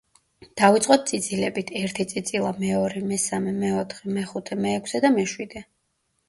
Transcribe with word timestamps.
დავიწყოთ 0.59 1.01
წიწილებით: 1.09 1.69
ერთი 1.81 2.05
წიწილა, 2.13 2.53
მეორე, 2.63 3.03
მესამე, 3.11 3.53
მეოთხე, 3.65 4.15
მეხუთე, 4.17 4.59
მეექვსე 4.65 5.03
და 5.07 5.13
მეშვიდე. 5.21 5.65